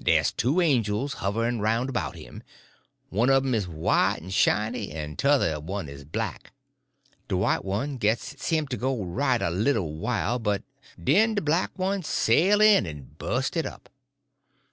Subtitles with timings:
[0.00, 2.44] Dey's two angels hoverin' roun' 'bout him.
[3.08, 6.52] One uv 'em is white en shiny, en t'other one is black.
[7.26, 10.38] De white one gits him to go right a little while,
[11.02, 13.88] den de black one sail in en bust it all up.